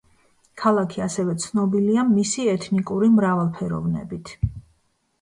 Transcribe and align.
ქალაქი 0.61 1.03
ასევე 1.07 1.35
ცნობილია 1.43 2.07
მისი 2.15 2.49
ეთნიკური 2.57 3.13
მრავალფეროვნებით. 3.21 4.39